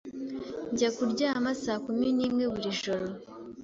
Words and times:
Njya 0.71 0.89
kuryama 0.95 1.51
saa 1.63 1.79
kumi 1.85 2.07
n'imwe 2.17 2.43
buri 2.53 2.71
joro. 2.81 3.07